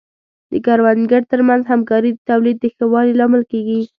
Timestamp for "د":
0.51-0.53, 2.13-2.19, 2.59-2.65